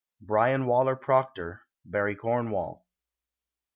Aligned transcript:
BRYAN 0.19 0.65
WALLER 0.65 0.95
PROCTER 0.95 1.61
(Barry 1.85 2.15
Cornwall). 2.15 2.87